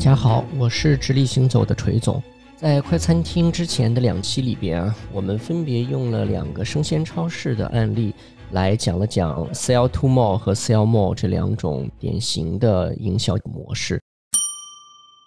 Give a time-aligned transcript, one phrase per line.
[0.00, 2.22] 大家好，我是直立行走的锤总。
[2.56, 8.14] 在快餐厅之前的两期里边啊，我们分别用了两个生鲜超市的案例
[8.52, 14.00] 来讲了讲 sell to more 和 sell more 这两种典型的营销模式。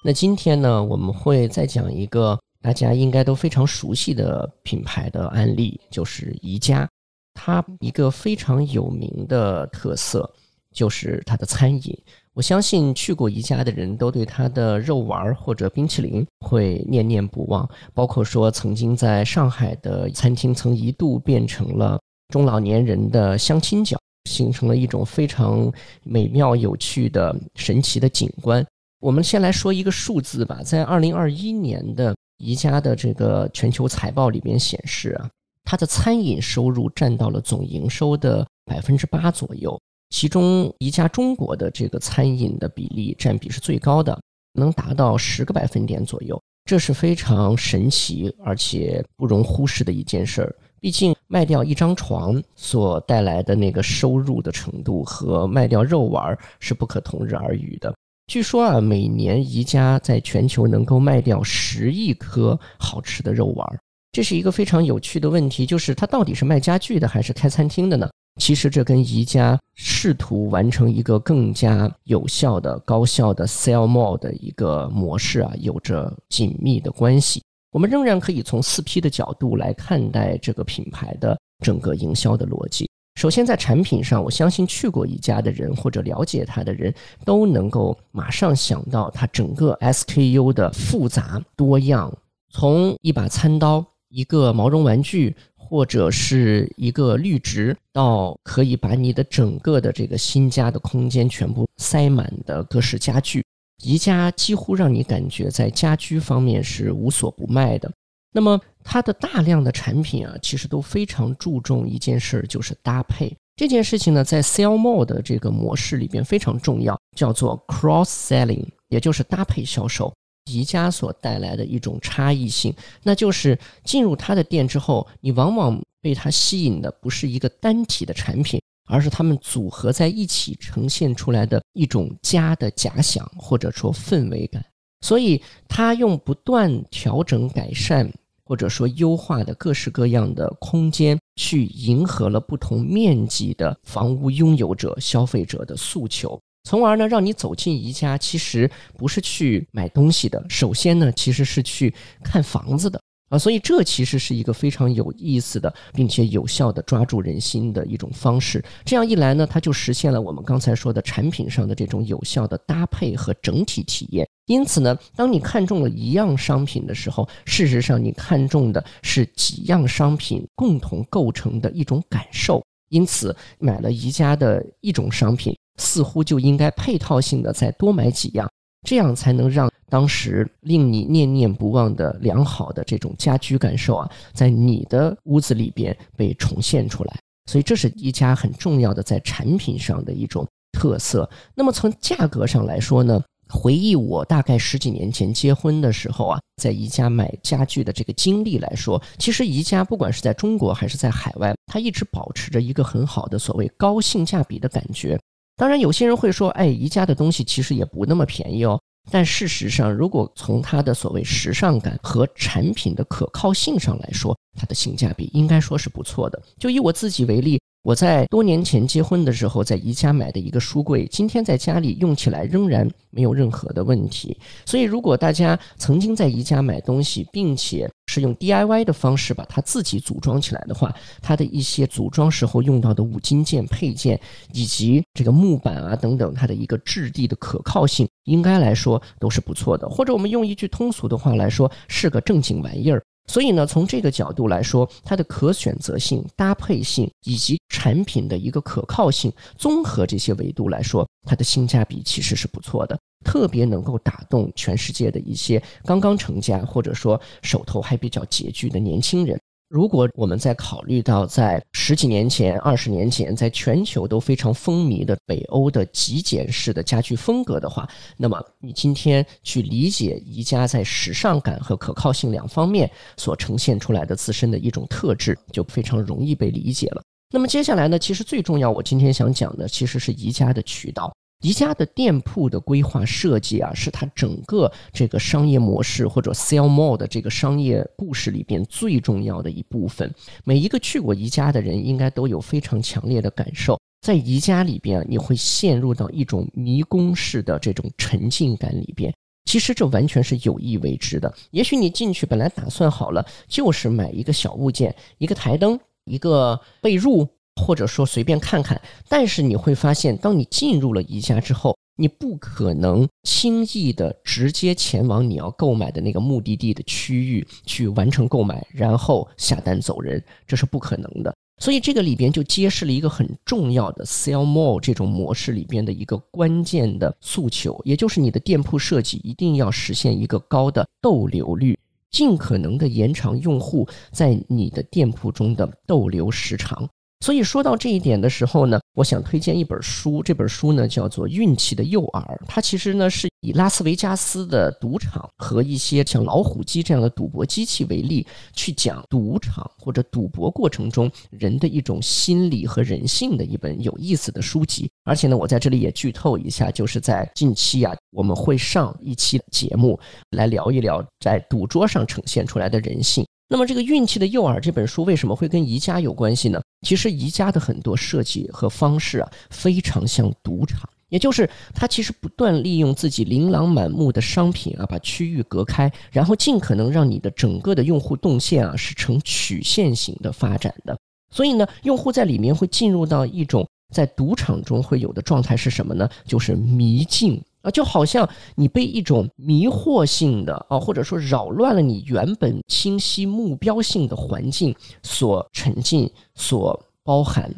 [0.04, 6.90] 那今天呢，我们会再讲一个大家应该都非常熟悉的品牌的案例，就是宜家。
[7.36, 10.28] 它一个非常有名的特色
[10.74, 11.98] 就是它的餐饮。
[12.34, 23.96] 我相信去过宜家的人都对它的肉丸或者冰淇淋会念念不忘，包括说曾经在上海的餐厅曾一度变成了中老年人的相亲角，
[24.28, 25.72] 形成了一种非常
[26.04, 28.66] 美妙有趣的神奇的景观。
[29.00, 35.30] 我们先来说一个数字吧，在二零二一年的宜家的这个全球财报里边显示啊，
[35.64, 39.80] 它的餐饮收入占到了总营收的百分之八左右。
[40.10, 44.20] 其中，宜家中国的这个餐饮的比例占比是最高的，
[44.54, 50.56] 能达到十个百分点左右，这是非常神奇而且不容忽视的一件事儿。
[50.80, 57.94] 毕竟，卖掉一张床所带来的那个收入的程度和卖掉肉丸是不可同日而语的。
[58.28, 63.80] 据说啊，每年宜家在全球能够卖掉十亿颗好吃的肉丸，
[64.12, 68.10] 这是一个非常有趣的问题，就是它到底是卖家具的还是开餐厅的呢？
[68.40, 77.42] 其实这跟宜家试图完成一个更加有效的、高效的 sell more 的一个模式啊，有着紧密的关系。
[77.72, 82.90] 我们仍然可以从四 P 的角度来看待这个品牌的整个营销的逻辑。
[83.16, 92.12] 首先，在产品上，我相信去过宜家的人或者了解它的人都能够马上想到它整个 SKU 的复杂多样，
[92.52, 95.36] 从一把餐刀、一个毛绒玩具。
[95.74, 103.44] 或者是一个绿植，到可以把你的整个的这个新家的空间全部塞满的各式家具，
[103.84, 107.92] 宜家几乎让你感觉在家居方面是无所不卖的。
[108.32, 120.14] 那么它的大量的产品啊，其实都非常注重一件事儿，就是搭配这件事情呢，在 sell more 的这个模式里边非常重要，叫做 cross selling，也就是搭配销售。
[120.46, 122.74] 宜家所带来的一种差异性，
[123.04, 134.64] 那就是进入他的店之后，你往往被他吸引的不是一个单体的产品，而是他们组合在一起呈现出来的一种家的假想或者说氛围感。
[135.02, 138.10] 所以，他用不断调整、改善
[138.46, 146.40] 或者说优化的各式各样的空间，去迎合了不同面积的房屋拥有者、消费者的诉求。
[146.64, 151.94] 从而呢，让你走进宜家，其实不是去买东西的，首先呢，其实是去
[152.24, 158.64] 看房子的啊，所以这其实是一个非常有意思的，并且有效的抓住人心的一种方式。
[158.86, 164.28] 这样一来呢，它就实现了我们刚才说的产品上的这种有效的搭配和整体体验。
[164.46, 172.64] 因此呢，当你看中了一样商品的时候，事实上你看中的是几样商品共同构成的一种感受。
[172.90, 175.54] 因此，买了宜家的一种商品。
[175.78, 178.50] 似乎就应该配套性的再多买几样，
[178.88, 187.20] 这样才能让当时令你念念不忘的良好的这种家居感受啊，在你的屋子里边被重现出来。
[187.50, 191.30] 所以这是一家很重要的在产品上的一种特色。
[191.54, 193.22] 那么从价格上来说呢？
[193.50, 205.20] 回忆我大概十几年前结婚的时候啊，在宜家买家具的这个经历来说，其实宜家不管是在中国还是在海外，它一直保持着一个很好的所谓高性价比的感觉。
[205.56, 208.80] 当然，有些人会说：“哎，宜家的东西其实也不那么便宜哦。”
[209.12, 216.42] 但事实上，如果从它的所谓时尚感和产品的可靠性上来说，它的性价比应该说是不错的。
[216.58, 217.60] 就以我自己为例。
[217.84, 224.38] 我在多年前结婚的时候，在宜家买的一个书柜，今天在家里用起来仍然没有任何的问题。
[224.66, 234.18] 所以，如果大家曾经在宜家买东西，并且是用 DIY 的方式把它自己组装起来的话，它的一些组装时候用到的五金件配件，
[234.54, 239.90] 以及这个木板啊等等，它的一个质地的可靠性，应该来说都是不错的。
[239.90, 243.04] 或者我们用一句通俗的话来说，是个正经玩意儿。
[243.26, 259.40] 所以呢，从这个角度来说，它的可选择性、搭配性以及产品的一个可靠性，综合这些维度来说，它的性价比其实是不错的，特别能够打动全世界的一些刚刚成家或者说手头还比较拮据的年轻人。
[259.74, 272.88] 如果我们在考虑到在十几年前、二十年前，在全球都非常风靡的北欧的极简式的家具风格的话，那么你今天去理解宜家在时尚感和可靠性两方面
[273.18, 277.02] 所呈现出来的自身的一种特质，就非常容易被理解了。
[277.32, 281.12] 那么接下来呢，其实最重要，我今天想讲的其实是宜家的渠道。
[281.44, 290.10] 宜家的店铺的规划设计啊，是它整个这个商业模式或者 sell more 的这个商业故事里边最重要的一部分。
[290.46, 299.14] 每一个去过宜家的人，应该都有非常强烈的感受，在宜家里边，你会陷入到一种迷宫式的这种沉浸感里边。
[299.44, 301.32] 其实这完全是有意为之的。
[301.52, 307.28] 也许你进去本来打算好了，就是买一个小物件，一个台灯，一个被褥。
[307.56, 321.34] 或者说随便看看，但是你会发现，当你进入了宜家之后，你不可能轻易的直接前往你要购买的那个目的地的区域去完成购买，然后下单走人，这是不可能的。
[321.62, 331.78] 所以这个里边就揭示了一个很重要的 sell more 这种模式里边的一个关键的诉求，也就是你的店铺设计一定要实现一个高的逗留率，
[332.10, 336.90] 尽可能的延长用户在你的店铺中的逗留时长。
[337.24, 340.22] 所以说到这一点的时候呢，我想推荐一本书。
[340.22, 354.92] 这本书呢叫做《运气的诱饵》，它其实呢是以拉斯维加斯的赌场和一些像老虎机这样的赌博机器为例，去讲赌场或者赌博过程中人的一种心理和人性的一本有意思的书籍。
[355.06, 359.98] 而且呢，我在这里也剧透一下，就是在近期啊，我们会上一期节目
[360.32, 363.26] 来聊一聊在赌桌上呈现出来的人性。
[363.50, 366.60] 那么，这个《运气的诱饵》这本书为什么会跟宜家有关系呢？
[366.88, 380.98] 其实，宜家的很多设计和方式啊，非常像赌场，也就是它其实不断利用自己琳琅满目的商品啊，把区域隔开，然后尽可能让你的整个的用户动线啊是呈曲线型的发展的。
[381.30, 386.10] 所以呢，用户在里面会进入到一种在赌场中会有的状态是什么呢？
[386.26, 387.40] 就是迷境。
[387.64, 397.50] 啊，就好像你被一种迷惑性的啊，或者说扰乱了你原本清晰目标性的环境所沉浸、所包含，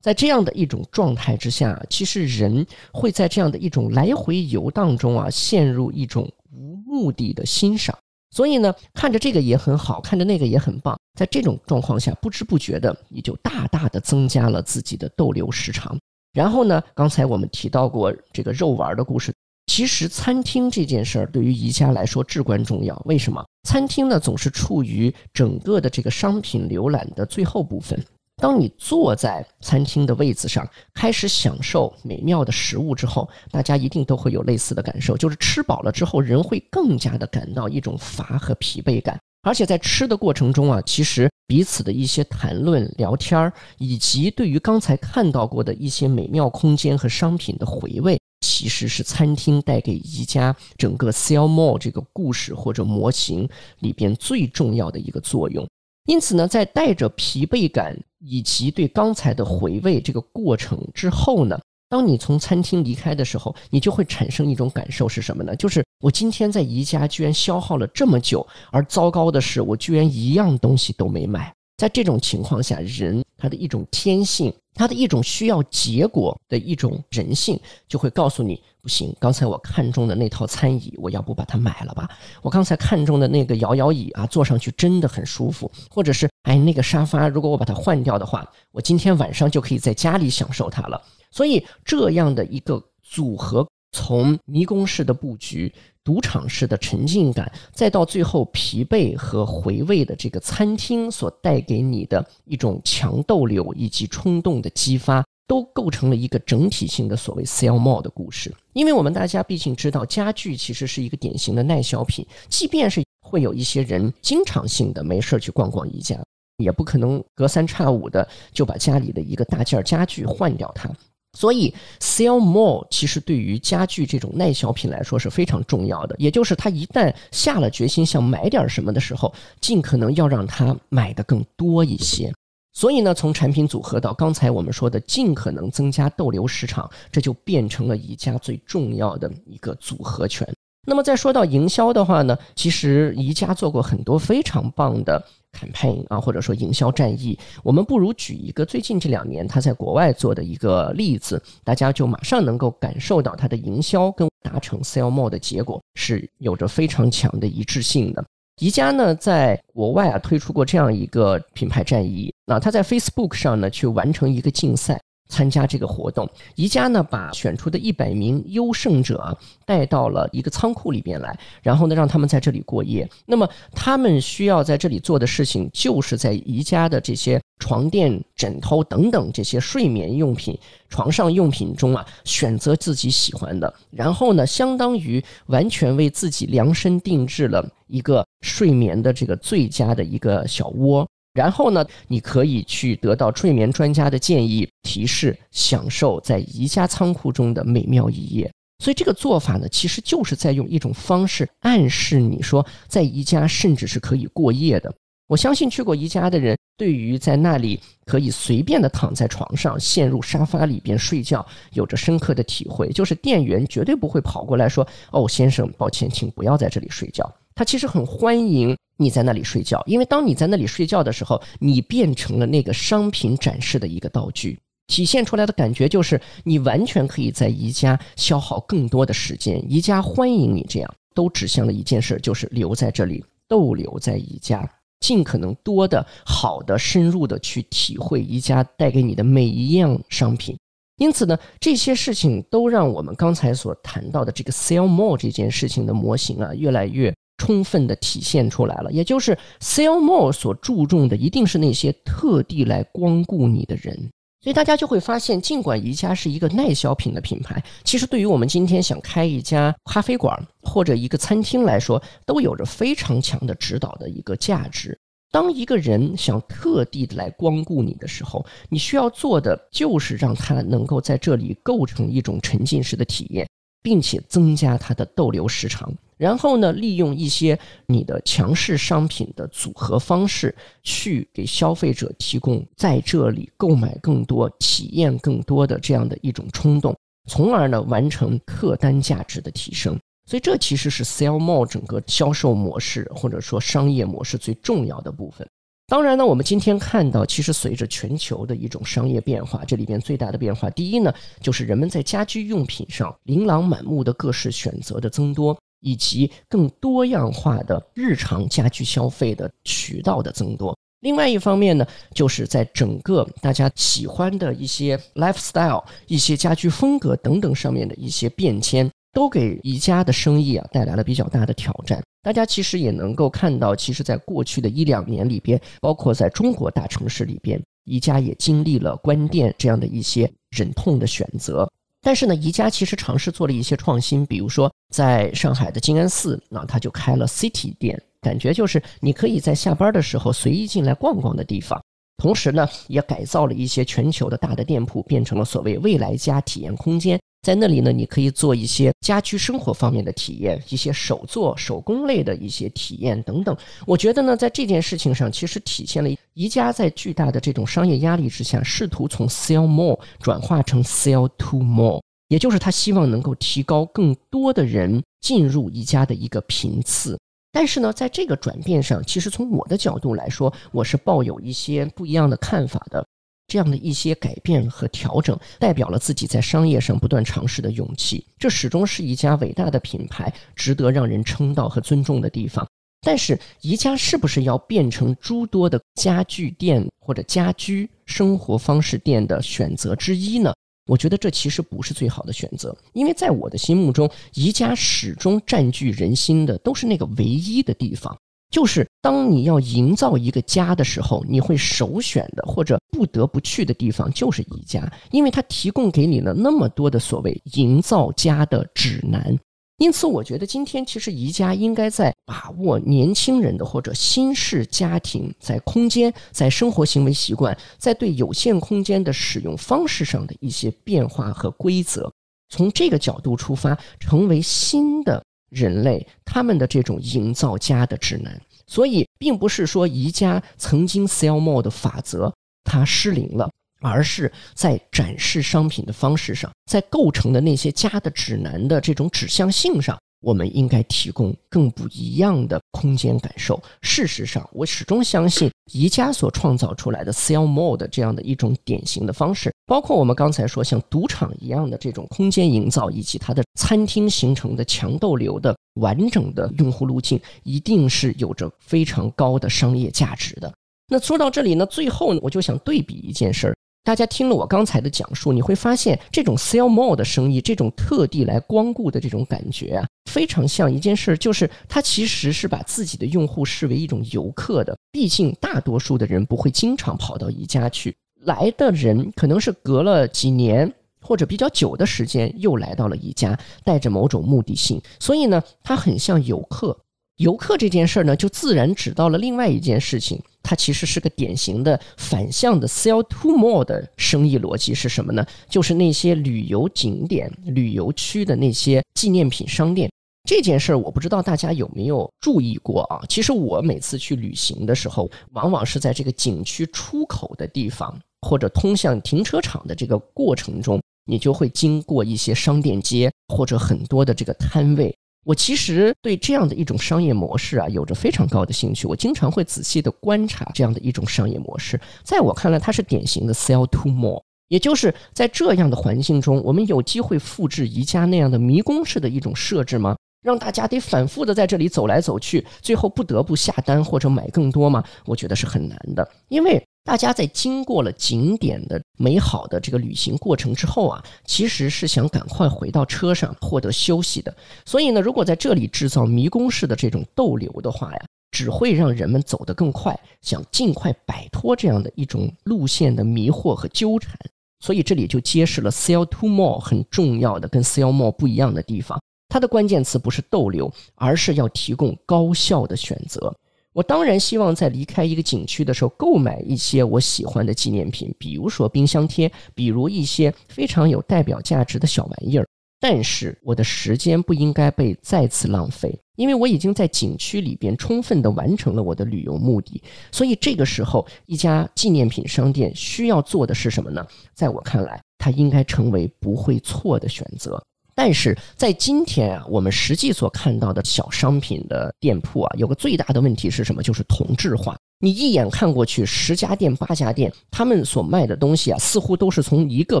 [0.02, 7.96] 在这样的一种状态之下，其实人会在这样的一种来回游荡中啊，陷入一种无目的的欣赏。
[8.30, 15.96] 所以呢，看着这个也很好，看着那个也很棒，在这种状况下，不知不觉的你就大大的增加了自己的逗留时长。
[16.34, 16.82] 然后呢？
[16.94, 19.32] 刚才我们提到过这个肉丸的故事。
[19.66, 23.00] 其实餐厅这件事儿对于宜家来说至关重要。
[23.06, 23.42] 为什么？
[23.68, 27.98] 餐厅呢总是处于整个的这个商品浏览的最后部分。
[28.36, 39.18] 当你坐在餐厅的位子上，开始享受美妙的食物之后，大家一定都会有类似的感受，就是吃饱了之后，人会更加的感到一种乏和疲惫感。
[39.44, 53.48] 而且在吃的过程中啊，其实彼此的一些谈论、聊天儿，以及对于刚才看到过的一些美妙空间和商品的回味，其实是餐厅带给宜家整个 sell more 这个故事或者模型
[53.80, 55.64] 里边最重要的一个作用。
[56.06, 61.60] 因此呢，在带着疲惫感以及对刚才的回味这个过程之后呢。
[61.88, 65.54] 当你从餐厅离开的时候，你就会产生一种感受是什么呢？
[65.56, 71.52] 就是我今天在宜家居然消耗了这么久，而糟糕的是我居然一样东西都没买。
[71.76, 77.58] 在这种情况下，人他的一种天性，他的一种需要结果的一种人性，
[77.88, 79.14] 就会告诉你不行。
[79.18, 82.08] 刚才我看中的那套餐椅，我要不把它买了吧？
[82.42, 85.70] 我刚才看中的那个摇摇椅啊，坐上去真的很舒服。
[85.90, 91.02] 或者是哎，那个沙发，如果我把它换掉的话，我今天晚上就可以在家里享受它了。
[91.34, 95.72] 所以，这样的一个组合，从迷宫式的布局、
[96.04, 108.54] 赌场式的沉浸感，再到最后疲惫和回味的这个餐厅所带给你的一种强逗留以及冲动的激发，都构成了一个整体性的所谓 “sell more” 的故事。
[108.72, 116.16] 因为我们大家毕竟知道，家具其实是一个典型的耐销品，即便是会有一些人经常性的没事去逛逛宜家，
[116.58, 120.88] 也不可能隔三差五的就把家里的一个大件家具换掉它。
[121.34, 126.14] 所以，sell more 其实对于家具这种耐销品来说是非常重要的。
[126.18, 132.32] 也就是他一旦下了决心想买点什么的时候，尽可能要让他买的更多一些。
[132.72, 140.48] 所以呢，从产品组合到刚才我们说的尽可能增加逗留时长，这就变成了宜家最重要的一个组合拳。
[140.84, 145.22] 那么再说到营销的话呢，其实宜家做过很多非常棒的
[145.52, 147.38] campaign 啊，或者说营销战役。
[147.62, 158.24] 我们不如举一个最近这两年他在国外做的一个例子，大家就马上能够感受到它的营销跟达成 sell more 的结果是有着非常强的一致性的。
[158.60, 165.00] 宜家呢在国外啊推出过这样一个品牌战役，那他在 Facebook 上呢去完成一个竞赛。
[165.28, 166.28] 参加这个活动。
[166.54, 173.08] 宜家呢，把选出的一百名优胜者带到了一个仓库里边来，然后呢，让他们在这里过夜。
[173.26, 191.06] 那么他们需要在这里做的事情，就是在宜家的这些床垫、枕头等等这些睡眠用品、床上用品中啊，选择自己喜欢的，然后呢，相当于完全为自己量身定制了一个睡眠的这个最佳的一个小窝。
[191.34, 198.50] 然后呢，你可以去得到睡眠专家的建议提示，享受在宜家仓库中的美妙一夜。
[198.78, 204.92] 所以这个做法呢，其实就是在用一种方式暗示你说，在宜家甚至是可以过夜的。
[205.26, 212.88] 我相信去过宜家的人，对于在那里可以随便的躺在床上，陷入沙发里边睡觉，有着深刻的体会。
[212.90, 224.58] 就是店员绝对不会跑过来说：“哦，先生，抱歉，请不要在这里睡觉。”他其实很欢迎你在那里睡觉，因为当你在那里睡觉的时候，你变成了那个商品展示的一个道具，
[224.88, 229.64] 体现出来的感觉就是你完全可以在宜家消耗更多的时间。
[229.70, 234.68] 宜家欢迎你这样，都指向了一件事，就是留在这里，逗留在宜家，
[235.00, 240.56] 尽可能多的好的、深入的去体会宜家带给你的每一样商品。
[240.98, 247.14] 因此呢，这些事情都让我们刚才所谈到的这个 sell more 这件事情的模型啊，越来越。
[247.44, 253.94] 充分的体现出来了，也就是 sell more 所注重的一定是那些特地来光顾你的人，
[254.40, 264.98] 所以大家就会发现，尽管宜家是一个耐销品的品牌，其实对于我们今天想开一家咖啡馆或者一个餐厅来说，都有着非常强的指导的一个价值。
[265.30, 273.46] 当一个人想特地来光顾你的时候，你需要做的就是让他能够在这里构成一种沉浸式的体验。
[273.84, 286.96] 并且增加它的逗留时长，然后呢，利用一些你的强势商品的组合方式，去给消费者提供在这里购买更多、体验更多的这样的一种冲动，
[287.28, 290.00] 从而呢，完成客单价值的提升。
[290.24, 295.46] 所以，这其实是 Sell More 整个销售模式或者说商业模式最重要的部分。
[295.86, 301.12] 当然呢，我们今天看到，其实随着全球的一种商业变化，这里边最大的变化，第一呢，
[301.42, 310.74] 就是人们在家居用品上琳琅满目的各式选择的增多，以及更多样化的日常家居消费的渠道的增多。
[311.00, 318.90] 另外一方面呢，就是在整个大家喜欢的一些 lifestyle、一些家居风格等等上面的一些变迁。
[319.14, 322.02] 都给宜家的生意啊带来了比较大的挑战。
[322.22, 331.70] 大家其实也能够看到，其实，在过去的一两年里边，包括在中国大城市里边，宜家也经历了关店这样的一些忍痛的选择。
[332.02, 341.82] 但是呢，宜家其实尝试做了一些创新，比如说在上海的静安寺，那他就开了 City 店，感觉就是你可以在下班的时候随意进来逛逛的地方。
[342.16, 347.20] 同时呢，也改造了一些全球的大的店铺，变成了所谓未来家体验空间。
[347.44, 353.54] 在那里呢，你可以做一些家居生活方面的体验，一些手作手工类的一些体验等等。
[353.86, 367.20] 我觉得呢，在这件事情上，其实体现了宜家在巨大的这种商业压力之下，试图从 sell more 转化成 sell to more，也就是他希望能够提高更多的人进入宜家的一个频次。
[367.52, 373.06] 但是呢，在这个转变上，其实从我的角度来说，我是抱有一些不一样的看法的。
[373.46, 378.26] 这样的一些改变和调整，代表了自己在商业上不断尝试的勇气。
[378.38, 382.66] 这始终是一家伟大的品牌，值得让人称道和尊重的地方。
[383.06, 390.54] 但是，宜家是不是要变成诸多的家具店或者家居生活方式店的选择之一呢？
[390.86, 398.16] 我觉得这其实不是最好的选择，因为在我的心目中，宜家始终占据人心的都是那个唯一的地方。
[398.50, 409.38] 就是当你要营造一个家的时候，你会首选的或者不得不去的地方就是宜家，因为它提供给你了那么多的所谓营造家的指南。
[409.76, 422.10] 因此，我觉得今天其实宜家应该在把握年轻人的或者新式家庭在空间、在生活行为习惯、在对有限空间的使用方式上的一些变化和规则，
[422.48, 425.22] 从这个角度出发，成为新的。
[425.50, 432.32] 人类他们的这种营造家的指南，所以并不是说宜家曾经 sell more 的法则
[432.64, 439.98] 它失灵了，而是在展示商品的方式上，在构成的那些家的指南的这种指向性上。
[440.24, 443.62] 我们应该提供更不一样的空间感受。
[443.82, 460.50] 事实上，我始终相信宜家所创造出来的 sell more 的这样的一种典型的方式，包括我们刚才说像赌场一样的这种空间营造，以及它的餐厅形成的强逗留的完整的用户路径，一定是有着非常高的商业价值的。
[460.88, 463.56] 那说到这里呢，最后呢，我就想对比一件事儿。
[463.84, 474.74] 大家听了我刚才的讲述，你会发现这种 sell more 的生意，这种特地来光顾的这种感觉啊，非常像一件事，就是它其实是把自己的用户视为一种游客的。
[474.90, 480.72] 毕竟大多数的人不会经常跑到宜家去，来的人可能是隔了几年
[481.02, 486.74] 或者比较久的时间又来到了宜家，带着某种目的性，所以呢，它很像游客。
[487.18, 490.18] 游客这件事儿呢，就自然指到了另外一件事情。
[490.44, 495.26] 它其实是个典型的反向的 sell to more 的生意逻辑是什么呢？
[495.48, 499.90] 就是那些旅游景点、旅游区的那些纪念品商店。
[500.28, 503.02] 这件事儿我不知道大家有没有注意过啊？
[503.08, 514.94] 其实我每次去旅行的时候，往往是在这个景区出口的地方，或者通向停车场的这个过程中，你就会经过一些商店街或者很多的这个摊位。
[515.24, 518.86] 我其实对这样的一种商业模式啊，有着非常高的兴趣。
[518.86, 521.80] 我经常会仔细的观察这样的一种商业模式。
[522.02, 529.96] 在我看来，它是典型的 sell to more，也就是在这样的环境中，我们有机会复制宜家那样的迷宫式的一种设置吗？
[530.22, 534.84] 让大家得反复的在这里走来走去，最后不得不下单或者买更多吗？
[535.06, 536.62] 我觉得是很难的，因为。
[536.84, 544.32] 大家在经过了景点的美好的这个旅行过程之后啊，其实是想赶快回到车上获得休息的。
[544.66, 554.14] 所以呢，如果在这里制造迷宫式的这种逗留的话呀，只会让人们走得更快，想尽快摆脱这样的一种路线的迷惑和纠缠。
[554.60, 559.00] 所以这里就揭示了 sell to more 很重要的跟 sell more 不一样的地方。
[559.30, 563.34] 它的关键词不是逗留，而是要提供高效的选择。
[563.74, 572.46] 我当然希望在离开一个景区的时候购买一些我喜欢的纪念品，比如说冰箱贴，比如一些非常有代表价值的小玩意儿。
[572.80, 579.82] 但是我的时间不应该被再次浪费，因为我已经在景区里边充分的完成了我的旅游目的。
[580.12, 584.06] 所以这个时候，一家纪念品商店需要做的是什么呢？
[584.34, 587.60] 在我看来，它应该成为不会错的选择。
[587.94, 593.82] 但是在今天啊，我们实际所看到的小商品的店铺啊，有个最大的问题是什么？
[593.82, 594.76] 就是同质化。
[595.00, 600.00] 你一眼看过去，十家店、八家店，他们所卖的东西啊，似乎都是从一个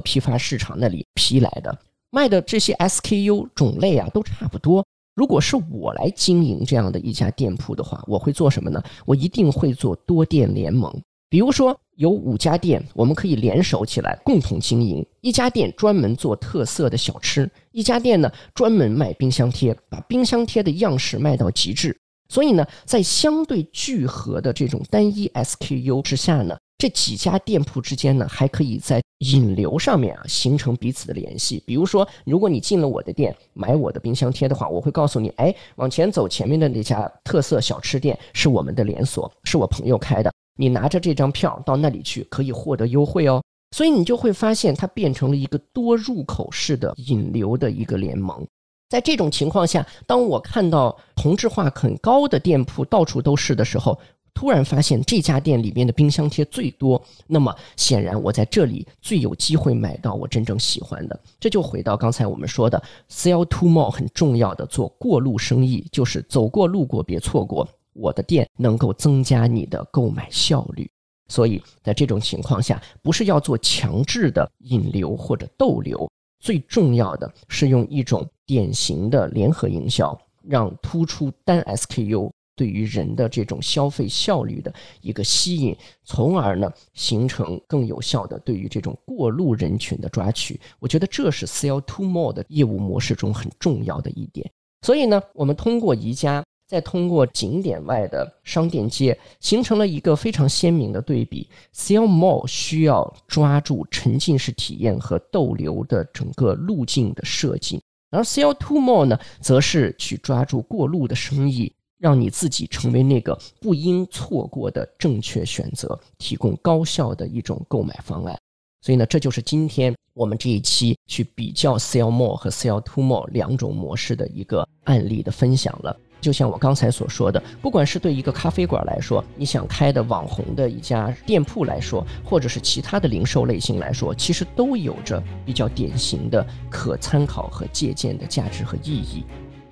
[0.00, 1.76] 批发市场那里批来的，
[2.10, 4.84] 卖的这些 SKU 种类啊，都差不多。
[5.14, 8.82] 如果是我来经营这样的一家店铺的话，我会做什么呢？
[9.04, 10.92] 我一定会做多店联盟。
[11.28, 15.04] 比如说，有五家店，我们可以联手起来共同经营。
[15.20, 21.96] 一家店专门做特色的小吃，一家店呢专门卖冰箱贴，把冰箱贴的样式卖到极致。
[22.28, 31.62] 所以呢，在相对聚合的这种单一 SKU 之下呢，这几家店铺之间呢，还可以在引流上面啊形成彼此的联系。
[31.66, 40.32] 比如说，如果你进了我的店买我的冰箱贴的话，我会告诉你，哎，往前走，前面的那家特色小吃店是我们的连锁，是我朋友开的。
[40.56, 43.42] 你拿着这张票到那里去，可以获得优惠哦。
[43.72, 48.46] 所以你就会发现，它变成了一个多入口式的引流的一个联盟。
[48.88, 53.98] 在这种情况下，当我看到同质化很高的店铺到处都是的时候，
[54.32, 61.18] 突然发现这家店里面的冰箱贴最多，那么显然我在这里最有机会买到我真正喜欢的。
[61.40, 67.66] 这就回到刚才我们说的 “sell to more” 很重要的做过路生意，就是走过路过别错过。
[67.94, 70.90] 我的店能够增加你的购买效率，
[71.28, 90.60] 所以在这种情况下，不是要做强制的引流或者逗留，最重要的是用一种典型的联合营销，让突出单 SKU 对于人的这种消费效率的一个吸引，从而呢形成更有效的对于这种过路人群的抓取。
[90.78, 94.50] 我觉得这是 Sell to More 的业务模式中很重要的一点。
[94.82, 96.44] 所以呢，我们通过宜家。
[96.66, 101.48] 再通过景点外的商店街，形成了一个非常鲜明的对比。
[101.74, 118.38] Sell More 需要抓住沉浸式体验和逗留的整个路径的设计，而 Sell To More 呢，则是去抓住过路的生意，让你自己成为那个不应错过的正确选择，提供高效的一种购买方案。
[118.84, 125.98] 所以呢，这就是今天我们这一期去比较 Sell More 和 Sell To More 两种模式的一个案例的分享了。
[126.20, 139.24] 就像我刚才所说的，不管是对一个咖啡馆来说，你想开的网红的一家店铺来说，或者是其他的零售类型来说，其实都有着比较典型的可参考和借鉴的价值和意义。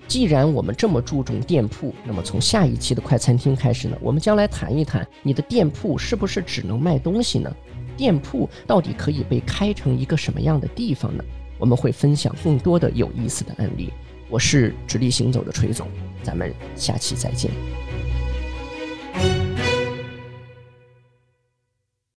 [0.09, 7.55] 既然我们这么注重店铺，那么从下一期的快餐厅开始呢，我们将来谈一谈你的店铺是不是只能卖东西呢？
[7.96, 11.24] 店铺到底可以被开成一个什么样的地方呢？
[11.59, 13.92] 我们会分享更多的有意思的案例。
[14.28, 15.87] 我是直立行走的锤总。
[16.22, 17.50] 咱们下期再见。